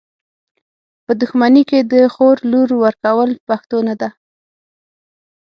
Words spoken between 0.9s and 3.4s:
په دښمني کي د خور لور ورکول